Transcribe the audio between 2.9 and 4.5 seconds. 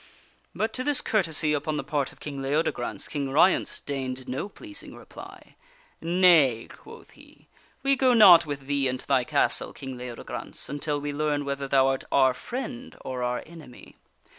King Ryence deigned no